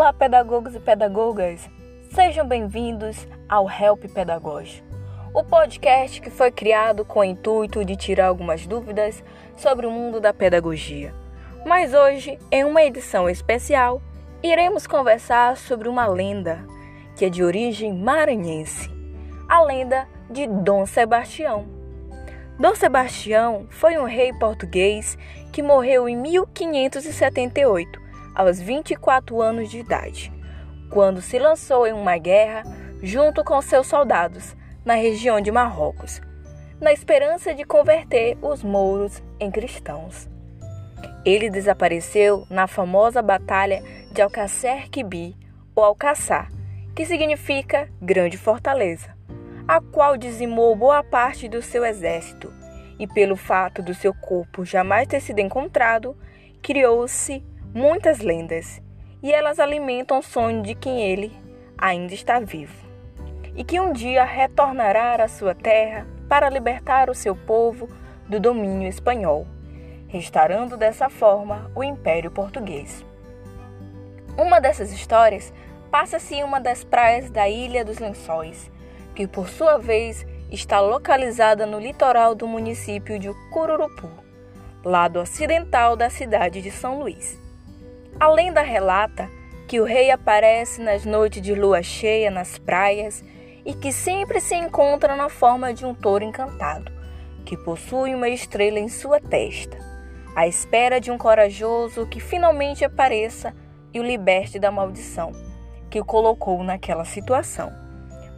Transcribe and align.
Olá, 0.00 0.14
pedagogos 0.14 0.74
e 0.74 0.80
pedagogas! 0.80 1.68
Sejam 2.14 2.48
bem-vindos 2.48 3.28
ao 3.46 3.70
Help 3.70 4.06
Pedagógico, 4.06 4.88
o 5.34 5.44
podcast 5.44 6.22
que 6.22 6.30
foi 6.30 6.50
criado 6.50 7.04
com 7.04 7.20
o 7.20 7.24
intuito 7.24 7.84
de 7.84 7.94
tirar 7.96 8.28
algumas 8.28 8.66
dúvidas 8.66 9.22
sobre 9.58 9.86
o 9.86 9.90
mundo 9.90 10.18
da 10.18 10.32
pedagogia. 10.32 11.14
Mas 11.66 11.92
hoje, 11.92 12.38
em 12.50 12.64
uma 12.64 12.82
edição 12.82 13.28
especial, 13.28 14.00
iremos 14.42 14.86
conversar 14.86 15.58
sobre 15.58 15.86
uma 15.86 16.06
lenda 16.06 16.64
que 17.14 17.26
é 17.26 17.28
de 17.28 17.44
origem 17.44 17.92
maranhense, 17.92 18.90
a 19.46 19.62
lenda 19.62 20.08
de 20.30 20.46
Dom 20.46 20.86
Sebastião. 20.86 21.66
Dom 22.58 22.74
Sebastião 22.74 23.66
foi 23.68 23.98
um 23.98 24.04
rei 24.04 24.32
português 24.32 25.18
que 25.52 25.62
morreu 25.62 26.08
em 26.08 26.16
1578 26.16 27.99
aos 28.40 28.58
24 28.58 29.42
anos 29.42 29.68
de 29.68 29.80
idade, 29.80 30.32
quando 30.88 31.20
se 31.20 31.38
lançou 31.38 31.86
em 31.86 31.92
uma 31.92 32.16
guerra 32.16 32.62
junto 33.02 33.44
com 33.44 33.60
seus 33.60 33.86
soldados 33.86 34.56
na 34.82 34.94
região 34.94 35.42
de 35.42 35.52
Marrocos, 35.52 36.22
na 36.80 36.90
esperança 36.90 37.54
de 37.54 37.64
converter 37.64 38.38
os 38.40 38.64
mouros 38.64 39.22
em 39.38 39.50
cristãos. 39.50 40.26
Ele 41.22 41.50
desapareceu 41.50 42.46
na 42.48 42.66
famosa 42.66 43.20
Batalha 43.20 43.82
de 44.10 44.22
Alcacer 44.22 44.88
Quibi, 44.88 45.36
ou 45.74 45.84
Alcaçar, 45.84 46.50
que 46.96 47.04
significa 47.04 47.90
grande 48.00 48.38
fortaleza, 48.38 49.14
a 49.68 49.82
qual 49.82 50.16
dizimou 50.16 50.74
boa 50.74 51.04
parte 51.04 51.46
do 51.46 51.60
seu 51.60 51.84
exército, 51.84 52.50
e 52.98 53.06
pelo 53.06 53.36
fato 53.36 53.82
do 53.82 53.92
seu 53.92 54.14
corpo 54.14 54.64
jamais 54.64 55.06
ter 55.06 55.20
sido 55.20 55.40
encontrado, 55.40 56.16
criou-se 56.62 57.44
muitas 57.74 58.18
lendas, 58.18 58.82
e 59.22 59.32
elas 59.32 59.60
alimentam 59.60 60.18
o 60.18 60.22
sonho 60.22 60.62
de 60.62 60.74
quem 60.74 61.02
ele 61.02 61.32
ainda 61.78 62.12
está 62.14 62.40
vivo, 62.40 62.74
e 63.54 63.62
que 63.62 63.78
um 63.78 63.92
dia 63.92 64.24
retornará 64.24 65.22
à 65.22 65.28
sua 65.28 65.54
terra 65.54 66.06
para 66.28 66.48
libertar 66.48 67.08
o 67.08 67.14
seu 67.14 67.34
povo 67.36 67.88
do 68.28 68.40
domínio 68.40 68.88
espanhol, 68.88 69.46
restaurando 70.08 70.76
dessa 70.76 71.08
forma 71.08 71.70
o 71.74 71.84
Império 71.84 72.30
Português. 72.30 73.04
Uma 74.36 74.60
dessas 74.60 74.92
histórias 74.92 75.52
passa-se 75.90 76.36
em 76.36 76.44
uma 76.44 76.60
das 76.60 76.82
praias 76.82 77.30
da 77.30 77.48
Ilha 77.48 77.84
dos 77.84 77.98
Lençóis, 77.98 78.70
que 79.14 79.26
por 79.26 79.48
sua 79.48 79.78
vez 79.78 80.26
está 80.50 80.80
localizada 80.80 81.66
no 81.66 81.78
litoral 81.78 82.34
do 82.34 82.48
município 82.48 83.18
de 83.18 83.32
Cururupu, 83.52 84.08
lado 84.84 85.20
ocidental 85.20 85.94
da 85.94 86.10
cidade 86.10 86.62
de 86.62 86.70
São 86.70 86.98
Luís. 87.00 87.49
A 88.20 88.28
lenda 88.28 88.60
relata 88.60 89.30
que 89.66 89.80
o 89.80 89.84
rei 89.84 90.10
aparece 90.10 90.82
nas 90.82 91.06
noites 91.06 91.40
de 91.40 91.54
lua 91.54 91.82
cheia 91.82 92.30
nas 92.30 92.58
praias 92.58 93.24
e 93.64 93.72
que 93.72 93.90
sempre 93.90 94.42
se 94.42 94.54
encontra 94.54 95.16
na 95.16 95.30
forma 95.30 95.72
de 95.72 95.86
um 95.86 95.94
touro 95.94 96.22
encantado, 96.22 96.92
que 97.46 97.56
possui 97.56 98.14
uma 98.14 98.28
estrela 98.28 98.78
em 98.78 98.90
sua 98.90 99.18
testa, 99.20 99.78
à 100.36 100.46
espera 100.46 101.00
de 101.00 101.10
um 101.10 101.16
corajoso 101.16 102.06
que 102.06 102.20
finalmente 102.20 102.84
apareça 102.84 103.54
e 103.90 103.98
o 103.98 104.02
liberte 104.02 104.58
da 104.58 104.70
maldição 104.70 105.32
que 105.88 105.98
o 105.98 106.04
colocou 106.04 106.62
naquela 106.62 107.06
situação. 107.06 107.72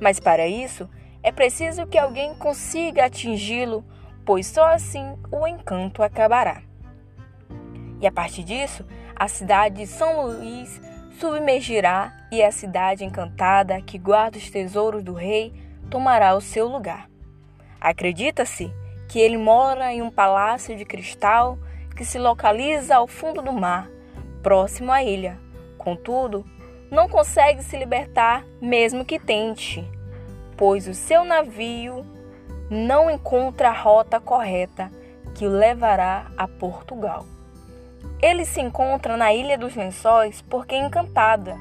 Mas 0.00 0.20
para 0.20 0.46
isso, 0.46 0.88
é 1.24 1.32
preciso 1.32 1.88
que 1.88 1.98
alguém 1.98 2.36
consiga 2.36 3.06
atingi-lo, 3.06 3.84
pois 4.24 4.46
só 4.46 4.68
assim 4.68 5.18
o 5.32 5.44
encanto 5.44 6.04
acabará. 6.04 6.62
E 8.00 8.06
a 8.06 8.12
partir 8.12 8.44
disso, 8.44 8.86
a 9.16 9.28
cidade 9.28 9.76
de 9.76 9.86
São 9.86 10.26
Luís 10.26 10.80
submergirá 11.18 12.12
e 12.30 12.42
a 12.42 12.50
cidade 12.50 13.04
encantada 13.04 13.80
que 13.80 13.98
guarda 13.98 14.38
os 14.38 14.50
tesouros 14.50 15.02
do 15.02 15.12
rei 15.12 15.52
tomará 15.90 16.34
o 16.34 16.40
seu 16.40 16.66
lugar. 16.66 17.08
Acredita-se 17.80 18.72
que 19.08 19.20
ele 19.20 19.36
mora 19.36 19.92
em 19.92 20.02
um 20.02 20.10
palácio 20.10 20.76
de 20.76 20.84
cristal 20.84 21.58
que 21.94 22.04
se 22.04 22.18
localiza 22.18 22.96
ao 22.96 23.06
fundo 23.06 23.42
do 23.42 23.52
mar, 23.52 23.88
próximo 24.42 24.90
à 24.90 25.02
ilha. 25.02 25.38
Contudo, 25.76 26.44
não 26.90 27.08
consegue 27.08 27.62
se 27.62 27.76
libertar 27.76 28.44
mesmo 28.60 29.04
que 29.04 29.18
tente, 29.18 29.84
pois 30.56 30.88
o 30.88 30.94
seu 30.94 31.24
navio 31.24 32.06
não 32.70 33.10
encontra 33.10 33.68
a 33.68 33.72
rota 33.72 34.18
correta 34.18 34.90
que 35.34 35.46
o 35.46 35.50
levará 35.50 36.30
a 36.36 36.48
Portugal. 36.48 37.26
Ele 38.20 38.44
se 38.44 38.60
encontra 38.60 39.16
na 39.16 39.32
Ilha 39.32 39.58
dos 39.58 39.74
Lençóis 39.74 40.42
porque 40.42 40.74
é 40.74 40.78
encantada, 40.78 41.56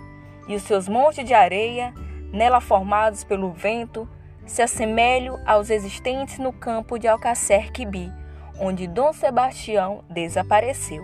e 0.48 0.56
os 0.56 0.64
seus 0.64 0.88
montes 0.88 1.26
de 1.26 1.34
areia, 1.34 1.94
nela 2.32 2.62
formados 2.62 3.24
pelo 3.24 3.52
vento, 3.52 4.08
se 4.46 4.62
assemelham 4.62 5.40
aos 5.46 5.70
existentes 5.70 6.38
no 6.38 6.52
campo 6.52 6.98
de 6.98 7.08
Alcacer 7.08 7.72
Quibi, 7.72 8.12
onde 8.60 8.88
Dom 8.88 9.14
Sebastião 9.14 10.04
desapareceu. 10.10 11.04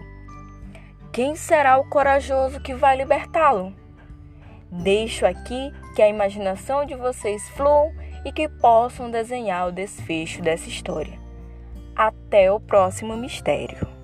Quem 1.11 1.35
será 1.35 1.77
o 1.77 1.89
corajoso 1.89 2.59
que 2.59 2.73
vai 2.73 2.95
libertá-lo? 2.95 3.73
Deixo 4.69 5.25
aqui 5.25 5.73
que 5.95 6.01
a 6.01 6.09
imaginação 6.09 6.85
de 6.85 6.93
vocês 6.93 7.47
fluam 7.49 7.91
e 8.25 8.31
que 8.31 8.47
possam 8.47 9.09
desenhar 9.09 9.67
o 9.67 9.71
desfecho 9.71 10.41
dessa 10.41 10.67
história. 10.67 11.17
Até 11.95 12.51
o 12.51 12.59
próximo 12.59 13.15
mistério. 13.15 13.96